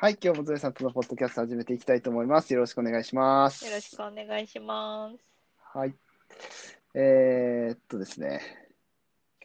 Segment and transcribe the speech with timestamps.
[0.00, 2.54] はい、今日もゾエさんとのポッドキャスト始めていきたいと思います。
[2.54, 3.66] よろしくお願いします。
[3.66, 5.18] よろしくお願いします。
[5.74, 5.94] はい。
[6.94, 8.40] えー、っとですね、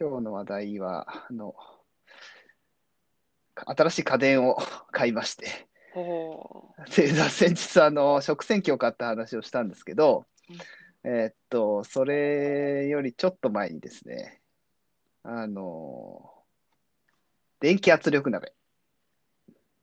[0.00, 1.54] 今日の話題は、あの、
[3.54, 4.56] 新しい家電を
[4.92, 5.68] 買いまして、
[6.96, 10.24] で、先日、あの、食洗機を買った話をしたんですけど、
[11.04, 14.40] えーっと、それよりちょっと前にですね、
[15.22, 16.32] あの、
[17.60, 18.54] 電気圧力鍋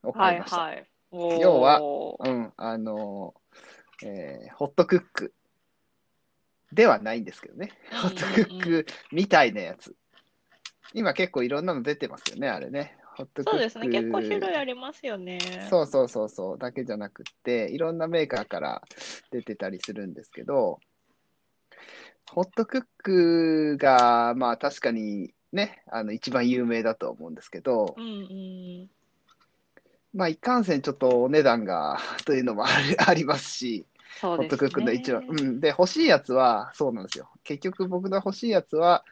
[0.04, 0.18] をー。
[0.18, 0.58] はい買いました。
[0.58, 0.88] はい。
[1.12, 3.34] おー要はうん、あの、
[4.04, 5.34] えーホットクック
[6.72, 7.72] ではないんですけどね。
[7.92, 9.96] うんホットクックみたいなやつ。
[10.94, 12.98] 今結構いろんなの出てますよね、あれね。
[13.16, 13.52] ホットクック。
[13.52, 13.88] そうですね。
[13.88, 15.40] 結構種類ありますよね。
[15.70, 18.82] そうそうそうそう、だけじゃなくって、いろんなメーカーから
[19.32, 20.80] 出てたりするんですけど、
[22.30, 28.90] ホットクックが、まあ確かにね、あの一番有名だと思うんですけどう、んうん。
[30.14, 33.86] まあいかんせんちょっとお値段が というのもあり ありますし、
[34.20, 34.38] そう。
[34.38, 35.60] ホットクックの一番、うん。
[35.60, 37.30] で、欲しいやつは、そうなんですよ。
[37.44, 39.04] 結局僕の欲しいやつは、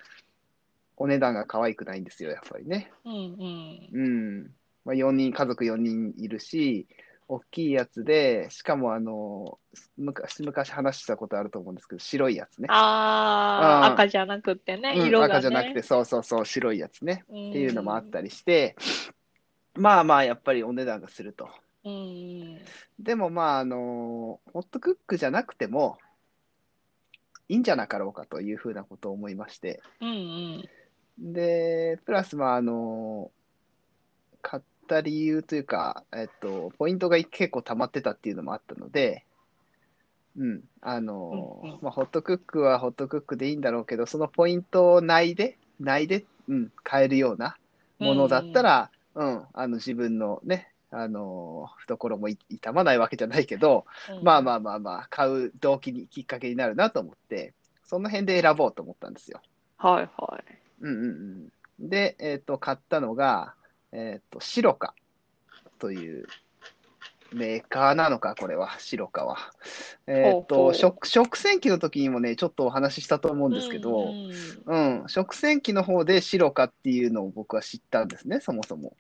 [0.98, 2.92] お値段が可愛くないんですよ、やっぱりね。
[3.03, 3.90] うんうん。
[3.92, 4.09] う
[4.44, 4.44] ん。
[4.86, 6.88] まあ、4人、家族4人いるし、
[7.28, 9.58] 大きいやつで、しかもあの、
[9.97, 12.68] 昔、昔話したことあると思うんですけど、白いやつね。
[12.70, 15.34] ああ、うん赤じゃなくてね、うん色がね。
[15.34, 17.14] 赤じゃなくて、そうそうそう、白いやつね。
[17.14, 18.75] っっていうのもあったりして、
[19.75, 21.50] まあまあ、やっぱりお値段がすると。
[21.83, 22.59] うんうん。
[23.00, 25.97] でもまあ、あの、ホットクックじゃなくても、
[27.50, 30.11] いいんじゃなかろうかというふうなことを思いまして、うんう
[31.23, 31.33] ん。
[31.33, 33.31] で、プラス、まあ、あの、
[34.41, 39.25] 買った理由というか、えっと、ポイントが結構溜まってたっていうのもあったので、
[40.38, 47.58] うん、あの、うんうんまあ、ホットクックはホットクックでいいんだろうけど、そのポイント内で、内で、うん、買えるような
[48.00, 53.86] ものだったら、うん、あの、自分のね、あの、懐もい痛まないわけじゃないけど、
[54.23, 54.56] まあまあ。
[54.56, 57.53] あまあまあ、買う動機に、きっかけになるなと思って、
[57.86, 59.41] その辺で選ぼうと思ったんですよ。
[59.78, 60.58] はいはい。
[60.81, 61.90] うんうんうん。
[61.90, 63.53] で、えっ、と、買ったのが、
[63.91, 64.94] えっ、と、シロカ
[65.80, 66.28] という
[67.34, 69.38] メーカーなのか、これは、シロカは。
[70.08, 74.31] えっ、ほうほと、う食、食洗機の時にもね、ちょっとお話ししたと思うんですけど、うん
[74.66, 78.96] うんうん、食洗機の方でシロカっていうのを僕は知ったんですね、そもそも。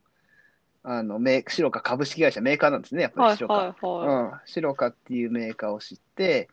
[0.83, 3.53] あの、メーシロカ株式会社、メーカーなんですね、やっぱはいりシロカ。
[3.53, 6.49] はいはうん、シロカっていうメーカーを知って、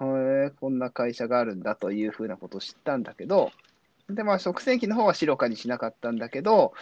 [0.00, 3.52] へえこんな会社があるんだというふうなことを知ったんだけど、
[4.10, 6.72] で、まあ、食洗機の方はシロカにしなかったんだけど、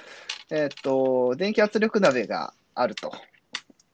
[0.51, 3.13] えっと、電気圧力鍋があると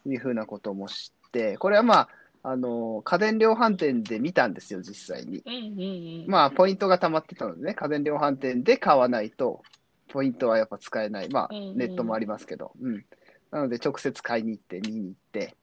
[0.07, 2.09] いうふうなことも知って、これはまあ、
[2.45, 5.39] あの、家電量販店で見たんですよ、実際に。
[5.39, 5.43] い。
[5.45, 6.31] うんうんうん。
[6.31, 9.63] まあ、ポイントが溜まってたのでね、家電量販店で買わないと、
[10.09, 11.29] ポイントはやっぱ使えない。
[11.29, 12.73] まあ、うんうんネットもありますけど。
[12.81, 13.05] うん。
[13.51, 15.55] なので、直接買いに行って、見に行って。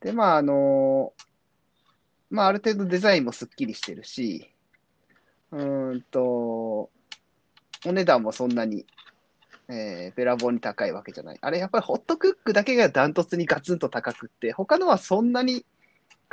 [0.00, 1.12] で、まあ、あの
[2.30, 4.50] まあ、ある程度デザインもすっきりしてるし、
[5.52, 6.90] うーんと、
[7.86, 8.84] お値段もそんなに、
[9.68, 11.38] えーべらぼうに高いわけじゃない。
[11.40, 15.64] あれ、やっぱりホットクックだけがダントツにガツンと高くって、他のはそんなに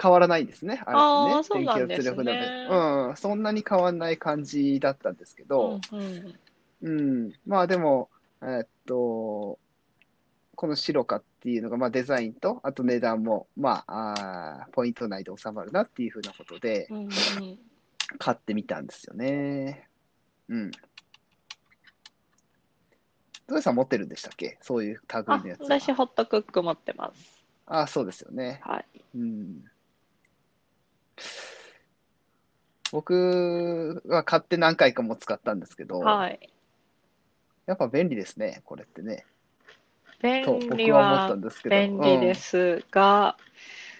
[0.02, 0.82] 変わらないんですね。
[0.86, 1.44] あれね。
[1.44, 3.10] そうなんですね電気圧力鍋。
[3.10, 6.36] うん、そんなに変わらない感じだったんですけど、うんうん
[6.84, 8.10] うん、まあでも、
[8.42, 9.58] えーっと、
[10.56, 17.10] このシロカっていうのが、まあデザインと、あと値段も、まあ、あーポイント内で収まるなっていうふうなことで、うんうん。
[18.20, 19.88] 買ってみたんですよね。
[20.50, 20.72] うん。
[23.48, 24.58] ゾエさん持ってるんでしたっけ？
[24.62, 25.80] そういう類あのやつは。
[25.80, 27.44] 私、ホットクック持ってます。
[27.66, 28.62] あ、そうですよね。
[28.64, 28.86] はい。
[29.16, 29.64] うん。
[32.92, 36.50] 僕は買って何回かも使ったんですけど、はい。
[37.66, 39.26] やっぱ便利ですね、これってね。
[40.22, 41.76] 便と僕利は思っはたんですけど。
[41.76, 43.36] 便利ですが、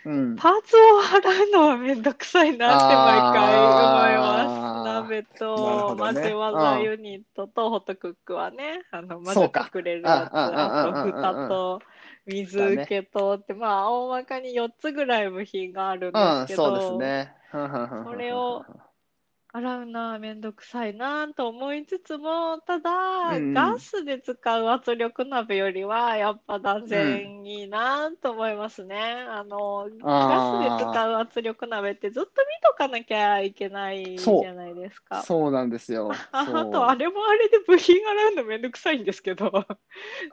[0.06, 0.14] うん。
[0.14, 0.36] うん。
[0.36, 4.50] パーツを洗うのはめんどくさいなって毎回思います。
[4.50, 11.82] あー鍋なるとほどね混ぜ技ユニットとホットクックはね、あの混ぜそうかてくれるやつ、ああああと蓋と
[12.26, 17.34] 水受けとって、まあ大まかに4つぐらい部品があるんうん、ですけそうですど、ね。
[18.04, 18.66] それを
[19.56, 28.98] 洗うのはめんどくさいなと思いつつも、ただ、うんガスで使う圧力鍋よりは、やっぱ断然いいなと思いますね。
[29.30, 32.34] あの、あーガスで使う圧力鍋ってずっと見
[32.68, 35.22] とかなきゃいけないじゃないですか。
[35.24, 36.12] そうなんですよ。
[36.32, 39.66] あと、あれもあれで部品洗うのめんどくさいんですけど。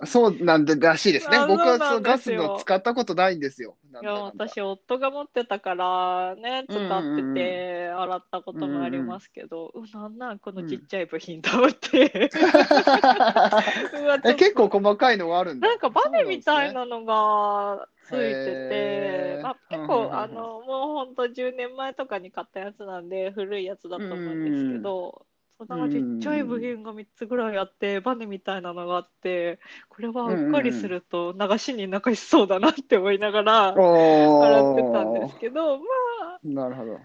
[0.07, 1.37] そうなんでらしいですね。
[1.39, 3.77] あ僕はそうなんそうガスの使ったことないんですよ。
[4.03, 12.31] いや、私、夫が持ってたからね、使うんうんうんってて、洗ったこともありますけど、うなんなん、このちっちゃい部品と思って。
[14.37, 15.69] 結構細かいのがあるんだ。
[15.69, 16.73] なんかバネみたいの。
[16.73, 25.27] なのがついてて、まあ、結うんうんうん構、あの、もう本当10年前とかに買ったやつなんで、古いやつだと思うんですけど、
[25.67, 29.59] そんなちっちゃい部品が3つぐらいあって、バネみたいなのがあって、
[29.89, 35.85] これはうっかりすると流しに流しそうだなって思いながらお洗ってたんですけど、ま
[36.35, 36.99] あ、なるほど。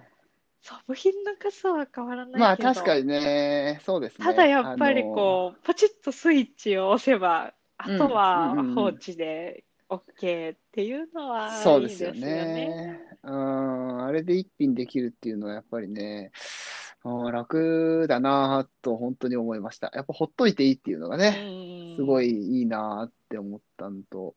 [0.62, 4.25] そう、部品の数は変わらないけど、まあ確かにね、そうですね。
[4.25, 5.04] ただやっぱりう。
[5.13, 13.00] こう、ポチッとスイッチを押せば、あとは放置で OK っていうのはそうですすよね。。
[13.24, 16.31] うん、あれで一品できるっていうのはやっぱりね、
[17.06, 19.92] うん楽だなと本当に思いました。
[19.94, 22.30] やっぱほっといていいっていうのがね、すごい。
[22.31, 24.36] いいいなって思ったのと、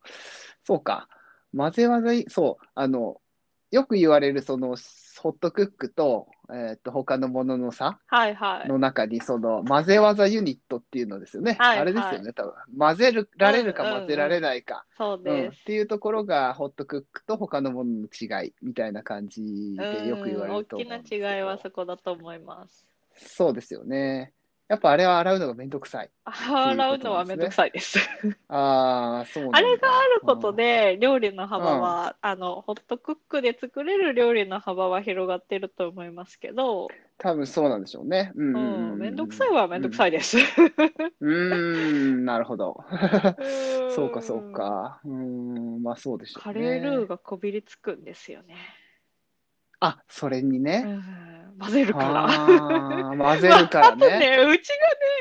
[0.64, 1.08] そうか、
[1.56, 3.22] 混ぜ技い、そう、あの、
[3.70, 4.76] よく言われるその
[5.18, 8.68] ホットクックと、えっと、他のものの差はいはい。
[8.68, 11.56] の中に、その混ぜ技ユニットっていうのですよね。
[11.58, 12.52] はいあれですよね、多分。
[12.78, 14.86] 混ぜるられるかうんうんうん混ぜられないか。
[14.96, 15.60] そううん、です。
[15.60, 19.42] っていうところが、ホットクックと他のものの違いみたいな感じ
[19.76, 22.86] でよく言われうんると思うん大きですけどな違いはそこだと思います。
[23.14, 24.32] そうですよね。
[24.68, 26.10] やっぱあれは洗うのがめんどくさい。
[26.24, 27.98] 洗うのはめんどくさいです。
[28.48, 38.32] ああ、そうなんだあれがあることで、料理の幅は、あの、ホットクックで作れる料理の幅は広がってると思いますけど、多分そうなんでしょうね。
[38.36, 40.38] うんううんうんん、めんどくさいはめんどくさいです。
[41.20, 42.84] うーん、なるほど。
[43.36, 43.44] うん
[43.88, 45.00] そうか、そうか。
[45.04, 46.62] うーん、まあそうでしょうカね。
[46.62, 48.56] レールーがこびりつくんですよね。
[49.80, 50.88] あ、それにうね。
[50.88, 51.00] ん、
[51.58, 53.16] 混ぜるから。
[53.16, 54.18] 混ぜるからね。
[54.18, 54.68] ね、うち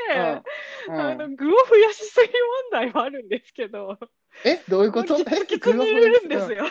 [0.08, 0.42] がね、
[0.88, 2.32] うんあの、うん、具を増やしすぎ問
[2.72, 3.98] 題はあるんですけど、
[4.44, 5.16] え、どういうこと？
[5.18, 6.64] え、きつに入れるんですよ。
[6.64, 6.70] よ。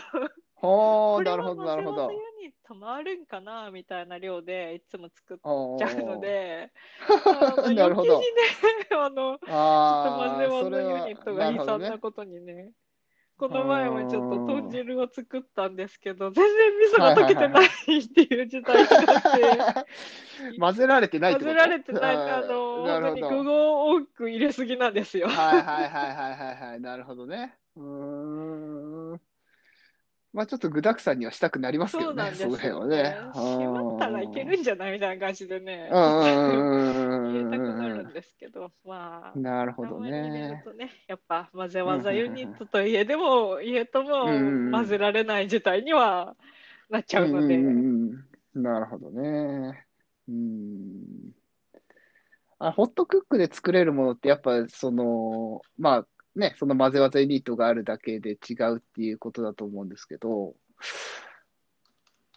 [0.56, 2.16] ほー、これはなるほど、なるほど混ぜ。
[2.16, 8.22] 技ユニット回るんかなみたいな量でいつも作っおちゃうので、ー なるほど
[8.92, 12.00] あの、ちょっとあ混ぜー、それは、技ユニットが悲惨な。
[12.00, 12.72] ことにね。
[13.38, 17.70] この前もちょっと豚汁を作ったんですけど、全然味噌が溶けてないっ
[18.08, 22.84] ていう事態になって、 混ぜられてない混ぜられてない、あの。
[22.84, 25.28] 本当に具を多く入れすぎなんですよ。
[25.28, 26.82] はいはいはいはいはいはい。
[26.82, 27.56] なるほどね。
[27.76, 27.84] うー
[29.16, 29.22] ん。
[30.34, 33.18] まあちょっと具沢山にはしたくなりますけどね、そうなんですその辺よはね。
[33.34, 34.92] しまったらいけるんじゃない？
[34.94, 40.62] みたいな感じでね、うんうんうん入れうんたくなんうんですけど、まあん。、なるほどね。
[40.64, 44.26] とね、やっぱ混ぜ技ユニットといえでも、いえとも
[44.72, 46.36] 混ぜられない事態には
[46.90, 48.28] なっちゃうので、うんうんうん
[48.64, 49.86] なるほどね。
[50.28, 51.32] うん。
[52.60, 60.56] あ、ホットクックで作れるものって、やっぱその、まあね、その混ぜ技ユニットがあるだけで違うっていうことだと思うんですけど、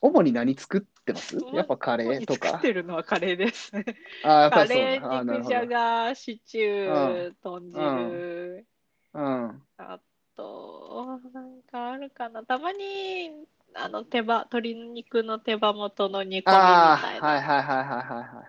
[0.02, 1.36] 主に何作ってます？
[1.52, 2.48] やっぱカレーとか？
[2.48, 3.72] 作ってるのはカレーです。
[4.24, 5.66] あ、カレー、肉じゃ。
[5.66, 8.66] が、シチュー、豚汁、
[9.14, 9.62] うん。
[9.76, 10.00] あ
[10.36, 12.44] と、なんかあるかな。
[12.44, 17.26] たまに、あの、手羽、鶏肉の手羽元の煮込みみたいな。
[17.28, 18.44] はいはいはいはいはいはいは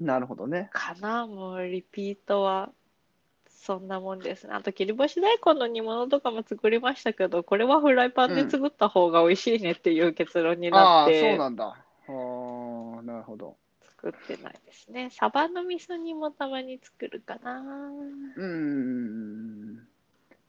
[0.00, 0.04] い。
[0.04, 0.70] なるほどね。
[0.72, 2.72] かな、もうリピートは。
[3.64, 4.54] そんなもんですね。
[4.54, 11.64] あと、切り干し大根の煮物とかも作りましたけど、これはフライパンで作った方が美味しいねっていう結論になああ、そうって、なんだ。
[11.64, 11.74] あ
[12.98, 13.56] あ、なるほど。
[13.84, 15.10] 作ってないですね。
[15.12, 17.60] サバの味噌煮もたまに作るかな。
[17.60, 19.86] うーん。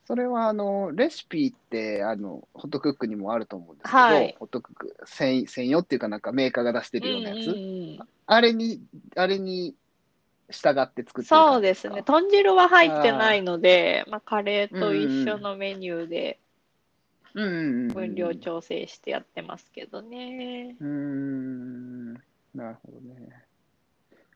[0.05, 7.51] それは、あの、レシピって、あの、ホットクックにもあると思うんですけど、はいホットクック専専用っていうかなんかメーカーが出してうんるようなやつ。
[7.51, 8.81] うんあれに、
[9.15, 9.75] あれに
[10.53, 11.97] 従って作ってるそうですね。
[11.97, 16.39] か豚汁は入ってないので、まあ、カレーと一緒のメニューで。
[17.33, 20.75] 分量調整してやってますけどね。
[20.79, 22.13] うーん、
[22.53, 23.43] なるほどね。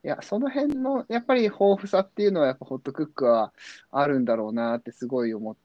[0.04, 3.54] いや、その辺の、やっぱり豊富さっていうのは、やっぱホットクックは
[3.92, 5.56] あるんだろうなってすごい思っ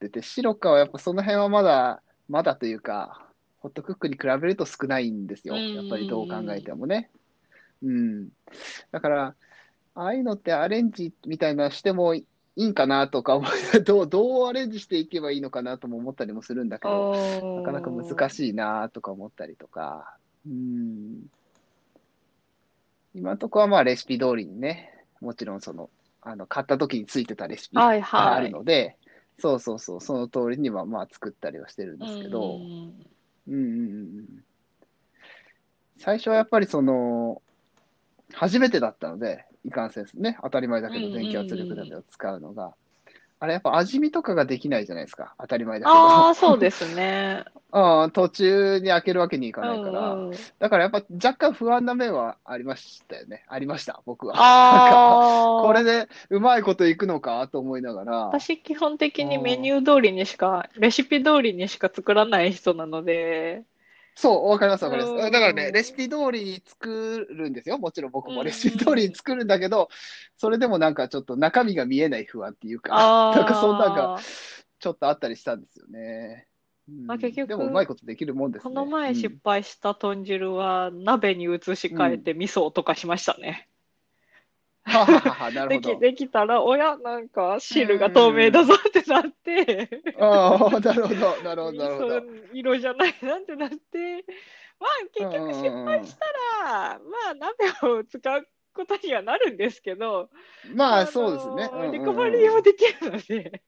[0.00, 3.26] てて、シロカはやっぱその辺はまだ、まだというか、
[3.60, 5.54] ホットクックに比べると少ないんですよ。
[5.54, 7.10] うんやっぱりどう考えてもね。
[7.82, 8.28] うん。
[8.90, 9.34] だから、
[9.96, 13.50] ああいうのってアレンジみたいなしてもいいんかなとか思い、
[13.82, 17.12] どう、どうアレンジしていけばいいのかなとも思ったりもするんだけど、
[17.56, 18.30] なかなか難い。
[18.30, 20.16] しいなとか思ったりとか。
[20.46, 21.22] うん。
[23.14, 25.88] 今のところはまあレシピ通りにね、もちろんその、
[26.20, 28.44] あの、買った時についてたレシピはいがあはい。
[28.44, 28.98] るので、
[29.38, 33.06] そうそうそう、その通りにはまあ作ったりはしてるんですけど、うん
[33.48, 34.44] うんうんうんうん。
[35.98, 37.42] 最初はやっぱりその、
[38.34, 42.74] 初めてだったので、いかんせんですね、当たり前だけど電気圧力鍋を使うのが、
[43.38, 45.34] あれやっぱ味見とかができないじゃないですか。
[45.38, 45.98] 当たり前だけど。
[45.98, 47.44] ああ、そうですね。
[47.70, 50.14] うん、途中に開けるわけにいかないから。
[50.14, 53.44] うんうんだからやっぱ若干不安な面はありましたよね。
[53.48, 54.34] ありました、僕は。
[54.38, 55.62] ああ。
[55.62, 58.16] これでうまいこといくのかと思いながら。
[58.28, 63.64] 私基本的にメニュー通りにしか、レシピ通りにしか作らない人なので、
[64.16, 65.12] そう、わかります、わかります。
[65.12, 67.78] うんだからね、レシピ通りに作るんですよ。
[67.78, 69.88] もちろん僕うんもレシピ通りに作るんだけど、
[70.36, 72.94] それでもなんかちょっと中身が見えない不安っていうか。
[73.36, 74.18] なんかそんなんが
[74.78, 76.48] ちょっとあったりしたんですよね。
[76.88, 78.70] うんまあ結局でもうまいことできるもんですね。
[78.70, 83.68] この前うん失敗した豚汁は鍋に移し替えて味噌を溶かしましたね。
[84.86, 86.00] はははは、なるでき、ほど。
[86.00, 89.88] できたら、おや、なんか汁が透明だぞってなって、
[90.18, 92.22] ああ、なるほど、なるほど、なるほど。
[92.52, 94.24] 色じゃないなってなって、
[94.78, 96.26] まあ結局失敗した
[96.64, 100.30] ら、まあ鍋を使うことにはなるんですけど、
[100.74, 101.70] まあ、のそうですね。
[101.92, 103.62] リカバリーもできるので。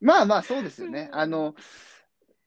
[0.00, 1.08] まあまあ、そうですよね。
[1.10, 1.54] うんあの、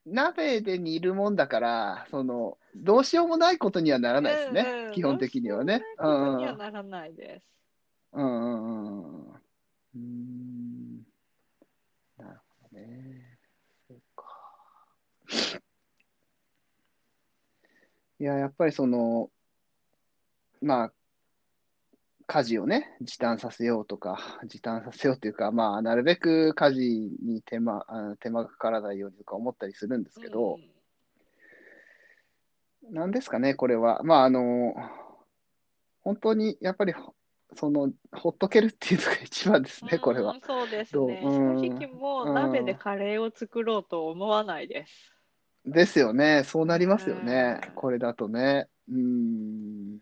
[0.06, 4.62] 鍋で煮るもんだから、その、どうしようもないことにはならないですね。
[4.62, 5.84] うんうん基本的にはね。
[6.00, 7.46] うどうしようもないことにはならないです。
[8.14, 9.32] うんうんうんうん。
[9.32, 11.04] うーん。
[12.18, 13.38] なるほどね。
[13.88, 14.26] そうか。
[18.20, 19.30] いや、やっぱりその、
[20.62, 20.94] まあ、
[22.26, 26.82] 家事をね、時短させようとか、時短させようというか、まあ、なるべく家事
[27.24, 30.60] に手間、あ手間がかからないようにとか思ったりするんですけど、
[32.92, 34.02] なんですかね、これは。
[34.04, 34.74] まあ、あの、
[36.02, 36.94] 本当にやっぱり、
[37.56, 40.42] その、ほっとけるっていうのが一番ですね、これはうん。
[40.42, 41.22] そうですね。
[41.24, 45.17] うん正直もううん鍋でカレーを作ろうと思わないです。
[45.68, 46.44] ですよね。
[46.46, 47.72] そうなりますよねうん。
[47.76, 48.68] これだとね。
[48.90, 50.00] うーん。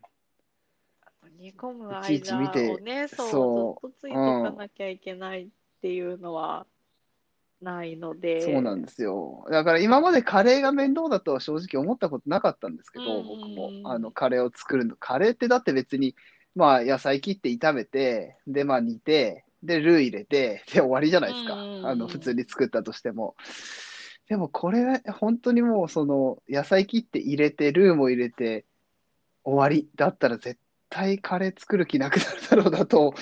[1.40, 5.48] 煮込むいちいち見間てをね、そう、そうずっとついとかなきゃいけないっ
[5.82, 6.66] ていうのは
[7.62, 8.42] ないので。
[8.42, 9.46] そうなんですよ。
[9.50, 13.72] だから今までカレーが面倒だとは正直思ったことなかったんですけど、うん僕も。
[13.84, 14.96] あの、カレーを作るの。
[14.96, 16.16] カレーってだって別に、
[16.56, 21.56] まあ野菜切って炒めて、で、まあ煮て、で、ルー入れて、で、終わりじゃないですか。
[21.56, 23.36] うんあの、普通に作ったとしても。
[24.28, 28.66] でもこれ、本当にもうその、野菜切って入れて、ルーも入れて、
[29.44, 33.14] 終わりだったら絶対カレー作る気なくなるだろうなと、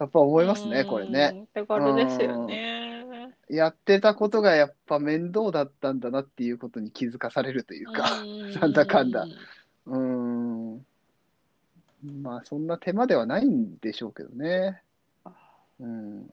[0.00, 1.32] やっぱ思いますね、これね。
[1.36, 1.46] うん。
[1.54, 3.36] 手軽ですよね。
[3.48, 8.26] やってたことがやっぱ面倒だったんだなっていうことに気づかされるというか、
[8.60, 9.28] なんだかんだ
[9.86, 10.86] うーん。
[12.22, 14.82] まあ、そんな手間ではないんでしょうけどね。
[15.78, 16.30] うん。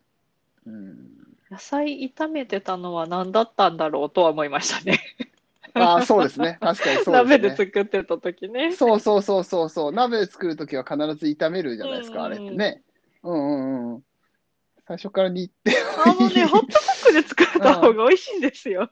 [0.65, 1.09] うん。
[1.49, 4.99] 野菜炒めてたのは何だったんだろうとは思いましたね。
[5.73, 6.57] ああ、そうですね。
[6.61, 7.49] 確かにそう鍋でね。
[7.49, 8.73] です作ってた時ね。
[8.73, 9.91] そうそうそうそうそう。
[9.91, 12.81] 鍋作るときは必ず炒めるじゃないですか、あうんうんれってね。
[13.23, 14.03] うんうんうん。
[14.87, 15.73] 最初から煮って。
[16.05, 18.89] あのね、ホットクックで作った方が美味しいんですよ。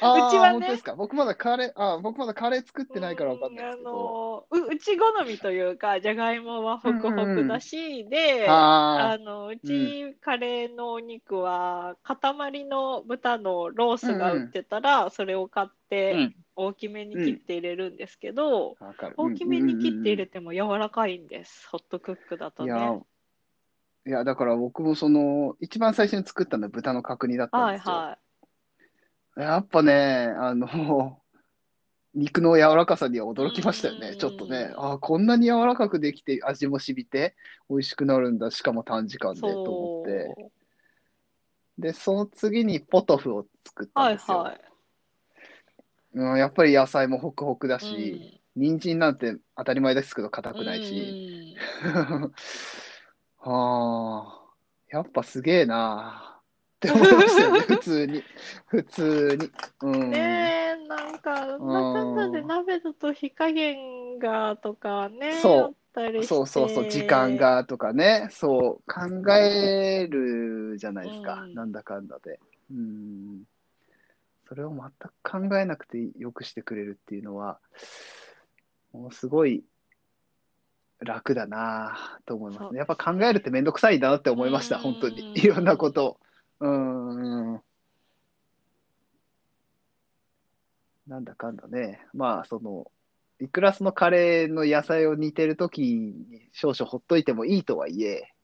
[0.00, 0.94] ああ、うちはね本当ですか？
[0.94, 3.90] 僕まだカレー、あー僕まだカレー作ってないからわかんないですけうんど。
[3.90, 16.34] あのううち好みというか、じゃがいもはホクホクだし、で、ああのうちカレーのお肉は塊の豚のロースが売ってたら、それを買っあ、てうん。
[16.56, 19.14] 大きめに切って入れるんですけど、わかる。
[19.16, 20.32] 大きめに切って入れて。
[20.34, 23.04] ても柔らかいんです、ホットクックだといやね。、
[24.06, 27.94] いや、だから僕もその、一番最初に作ったのは豚の角煮だったんですよ。
[27.96, 28.18] はいは
[29.36, 30.66] やっぱね、あの、
[32.14, 34.08] 肉の柔らかさには驚きましたよね。
[34.08, 37.34] うんちょっとね、あこんなに柔らかくできて味も染みて
[37.68, 38.52] 美味しくなるんだ。
[38.52, 39.40] しかも短時間い。
[39.40, 40.50] でと思そって。
[41.78, 41.82] う。
[41.82, 44.38] で、その次にポトフを作ったはいんですよ。
[44.38, 44.58] は
[46.14, 47.80] うん、やっぱり野菜もホクホクだい。
[47.80, 50.94] し、人参なんて当たり前ですけど硬うんくないし。
[51.84, 52.32] うん
[53.38, 53.42] は
[54.90, 56.33] あ、やっぱすげえな
[56.84, 58.22] って思いましたよね、普通に。
[58.66, 59.50] 普通に。
[59.82, 60.10] うん。
[60.10, 66.26] ねえ、なんか、なんだかんだでうん鍋だと火加減がとかね、そうあったりして。
[66.26, 67.36] そうそうそう、時間。
[67.36, 72.38] がとかね、そう、考えるじゃないですか、うんなんだかんだで。
[72.70, 73.42] うん。
[74.46, 74.90] それを全
[75.48, 77.58] く考えなくてよくしてくれるっていうのは、
[78.92, 79.64] もうすごい
[81.00, 82.78] 楽だなと思いますね。
[82.78, 85.32] やっぱ考えるってめんどくさいんだなって思いました、うん本当に。
[85.34, 86.20] いろんなことを。
[86.64, 87.62] うん。
[91.06, 92.06] なんだかんだね。
[92.14, 92.90] まあ、その、
[93.40, 98.34] いくらそのカレーの野菜を煮てるときに少々ほっといてもいいとはいえ、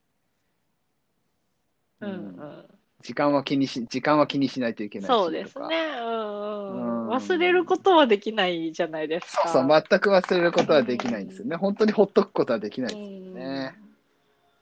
[2.00, 2.66] うんうん。
[3.02, 5.76] 時間は気にし、時間は気にしないといけないしそうですね。
[5.98, 9.48] うんうんうん忘れることはできないじゃないですか。
[9.48, 11.56] そうそう、全く忘れることはできないんですよね。
[11.56, 13.74] 本当にほっとくことはできないですよね。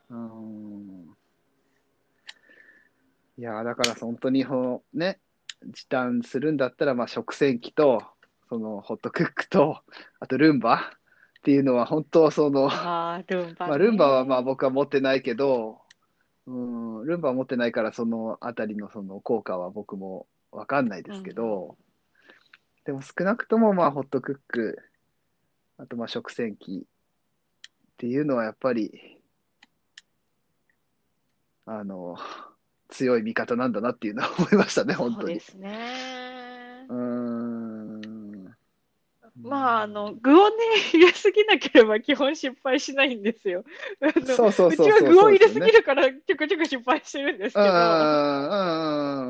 [0.09, 0.48] うん。
[3.39, 5.21] いやーだから本当にほね、
[5.65, 8.03] 時短するんだったら、まあ、食洗機と、
[8.49, 9.81] そのホットクックと、
[10.19, 10.91] あとルンバ
[11.39, 13.71] っていうのは本当その、ああ、ルンバ、ね。
[13.71, 15.81] まあ、ルンバはまあ僕は持ってないけど、
[16.49, 21.77] うん、ルンバは持ってないからそのあたりのその効果は僕もわかんないですけど、
[22.87, 24.79] でも少なくともまあホットクック、
[25.77, 29.21] あとまあ食洗機っていうのはやっぱり、
[31.67, 32.17] あの、
[32.89, 35.41] 強い味方なんだなっていうのは思いましたね、本当にそうで。
[35.41, 36.87] すね。
[36.89, 38.55] うーん。
[39.45, 40.57] まあ、あの、具をね、
[40.93, 43.65] 入れすぎなければ基本失敗しないんですよ。
[44.37, 47.73] そうそうそうちは具を入れすぎるから、ちょくちょく失敗してるんですけうんど。
[47.73, 47.81] うん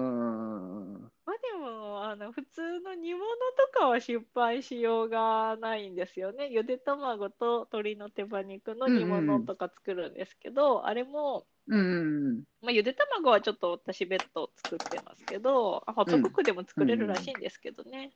[0.02, 6.48] うんまあでも、あの、普通の煮物とかは失敗しようがないんですよね。
[6.50, 18.10] ゆで卵と鶏の手羽肉の煮物とか作るんですけど、あれも、うんうんまあ、ゆで卵はちょっと私別途作ってますけど、あホットクックでも作れるらしいんですけどね。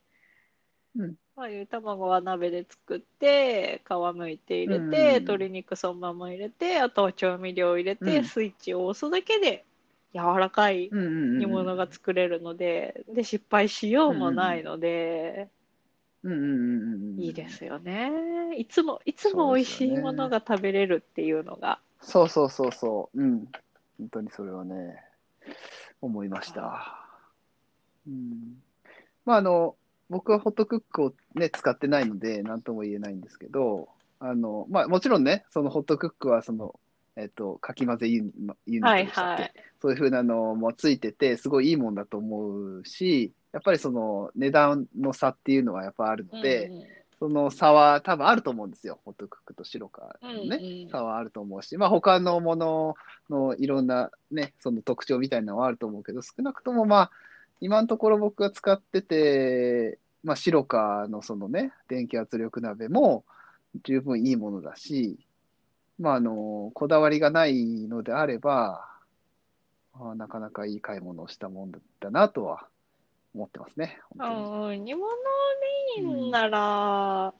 [0.96, 4.90] うんまあ、ゆで卵は鍋で作って、皮むいて入れて、うん
[5.24, 9.64] 鶏肉そのまま入れて、あとは調味料を入れて、うんスイッチを押すだけで
[10.14, 15.48] 柔らかい煮物が作れるので、で、失敗しようもないので、
[16.22, 18.10] うんうんうんうんいいですよね。
[18.56, 21.78] いつも、いつも美味しいものが食べれるっていうのが。
[22.02, 23.22] そうそうそうそう。
[23.22, 23.46] うん。
[23.98, 25.02] 本当にそれはね、
[26.00, 27.06] 思いました。
[28.06, 28.60] うん。
[29.24, 29.76] まあ、あの、
[30.10, 33.88] 僕はホットクックをね、使ってないので、なんとも言えないんですけど、
[34.20, 36.78] あの、まあ、もちろんね、そのホットクックは、その、
[37.16, 38.32] えっと、かき混ぜユニ
[38.66, 39.52] ユニットはいでしたっけ、はい。
[39.80, 48.98] そういうふうなのもついてて、すごいいいもんだと思うし、やっぱりその値段の差っていうのはやっぱあるので、うんうんその差は多分あると思うんですよ。
[49.04, 52.96] ホットクックと白かのね、うんうん差はあると思うし、まあ他のもの
[53.30, 57.10] のいろんなね、その特徴みたいなのはあると思うけど、少なくともまあ、
[57.60, 63.24] 今のところ僕が使ってて、まあ白かのそのね、電気圧力鍋も
[63.84, 65.16] 十分いいものだし、
[66.00, 68.84] まああの、こだわりがないのであれば、
[69.94, 72.66] まあ、なかなかいい買い物をしたもんだなとは
[73.34, 73.98] 思ってますね。
[74.16, 77.34] 本当にうん、煮物メインなら、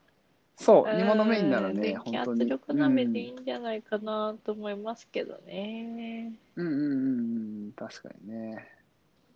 [0.56, 2.50] そう、煮物メインならね、うん電気圧本当に。
[2.50, 6.32] 力鍋でいいんじゃないかなと思いますけどね。
[6.56, 8.68] うんうんうんうんうん、確かにね。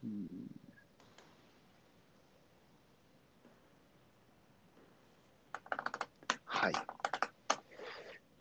[0.04, 0.28] うん、
[6.44, 6.72] はい。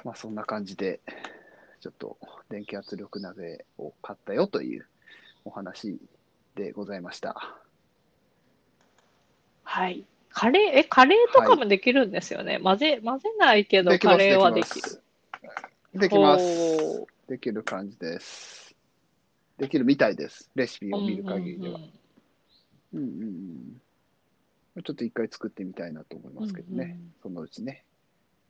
[0.03, 0.99] まあそんな感じで、
[1.81, 2.17] ちょっと
[2.49, 4.85] 電気圧力鍋を買ったよという
[5.43, 5.99] お話
[6.55, 7.64] でございました。
[9.75, 10.05] はい。
[10.29, 12.61] カレー、え、カレーとかもできるんですよね？
[12.63, 15.01] 混ぜ、混ぜないけど、カレーはででききる。
[15.99, 17.05] できます。
[17.27, 18.73] できる感じです。
[19.57, 20.49] できるみたいです。
[20.55, 21.75] レシピを見る限りでは。
[22.93, 23.81] うんうんうんうん
[24.75, 24.81] うん。
[24.81, 26.83] ちょっと一回作ってみたいなと思いますけどね。
[26.85, 27.83] うんうんそのうちね。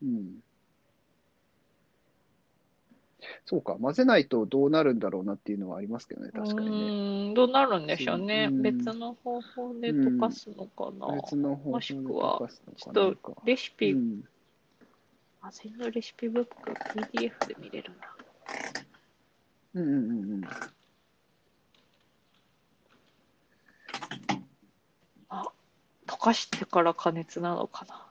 [0.03, 0.43] うん。
[3.45, 6.71] そうか、混ぜないとどうなるんだろうなっていうのはありますけどね、確かにね。
[6.71, 8.49] うーん、どうなるんでしょうね。
[8.51, 11.15] うん別の方法で溶かすのかな。
[11.21, 14.23] 別の方法もでしくは溶かすのかちょっとレシピ、うん
[15.41, 16.71] 混ぜのレシピブック、
[17.11, 18.15] PDF で見れるな。
[19.75, 20.43] うんうんうんうん。
[25.29, 25.45] あ、
[26.07, 28.04] 溶かしてから加熱なのかな。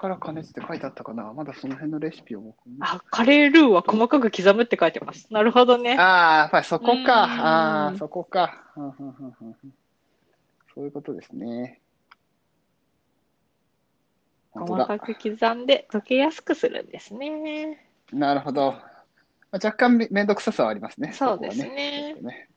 [0.00, 1.30] から加熱って書いてあったかな？
[1.34, 5.28] まだその辺のレシピをあ、カレールーは細かく刻むって書いてます。
[5.30, 5.94] なるほどね。
[5.98, 6.92] ああ、やっぱりそこか。
[6.92, 8.64] うんああ、そこか。
[10.74, 11.82] そういうことですね。
[14.52, 17.86] 細かく刻んで溶けやすくするんですね。
[18.10, 18.72] なるほど。
[18.72, 18.80] ま
[19.52, 21.12] あ若干めめんどくささはありますね。
[21.12, 22.48] そうですねね。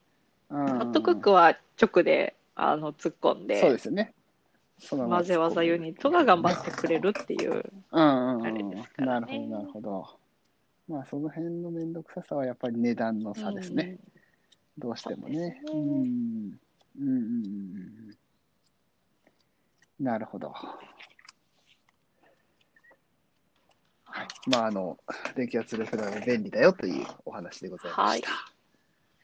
[0.49, 4.13] ホットクックは直であの突っ込んそうでですよね。
[4.79, 7.63] そのまま混ぜ技ユニットが頑張ってくれるっていう。
[7.91, 10.05] うんうんあれうんなるほど、なるほど。
[10.87, 13.97] まあ、その辺のめんどくささはやっぱり値段の差ですね。
[14.77, 15.61] どうしてもね。
[15.65, 15.81] そうん。
[15.81, 16.03] うん
[16.99, 17.13] うんうん
[19.99, 20.03] うん。
[20.03, 20.49] なるほど。
[24.03, 24.27] はい。
[24.49, 24.97] まあ、あの、
[25.35, 28.29] 電気圧力鍋便利だよというお話でございました。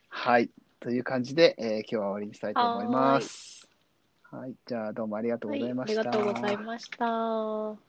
[0.08, 0.50] はい。
[0.80, 3.59] という感じで、えー今日は終わりにしたいと思います。
[4.32, 4.56] はい。
[4.66, 6.02] じゃあ、どうもありがとう、ございました。
[6.02, 7.89] ありがとうございました。